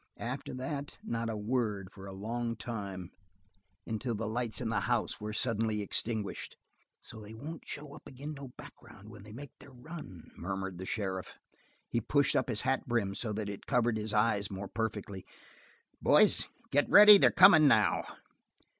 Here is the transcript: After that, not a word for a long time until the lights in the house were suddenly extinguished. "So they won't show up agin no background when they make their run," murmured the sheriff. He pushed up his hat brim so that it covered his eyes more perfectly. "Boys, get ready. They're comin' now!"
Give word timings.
After 0.17 0.51
that, 0.55 0.97
not 1.03 1.29
a 1.29 1.37
word 1.37 1.89
for 1.93 2.07
a 2.07 2.11
long 2.11 2.55
time 2.55 3.11
until 3.85 4.15
the 4.15 4.25
lights 4.27 4.59
in 4.59 4.69
the 4.69 4.79
house 4.89 5.21
were 5.21 5.31
suddenly 5.31 5.83
extinguished. 5.83 6.57
"So 7.01 7.21
they 7.21 7.35
won't 7.35 7.67
show 7.67 7.93
up 7.93 8.01
agin 8.07 8.33
no 8.33 8.47
background 8.57 9.09
when 9.11 9.21
they 9.21 9.31
make 9.31 9.51
their 9.59 9.69
run," 9.69 10.31
murmured 10.35 10.79
the 10.79 10.87
sheriff. 10.87 11.35
He 11.87 12.01
pushed 12.01 12.35
up 12.35 12.49
his 12.49 12.61
hat 12.61 12.87
brim 12.87 13.13
so 13.13 13.31
that 13.33 13.47
it 13.47 13.67
covered 13.67 13.97
his 13.97 14.11
eyes 14.11 14.49
more 14.49 14.67
perfectly. 14.67 15.23
"Boys, 16.01 16.47
get 16.71 16.89
ready. 16.89 17.19
They're 17.19 17.29
comin' 17.29 17.67
now!" 17.67 18.01